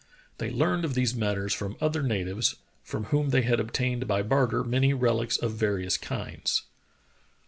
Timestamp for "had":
3.43-3.59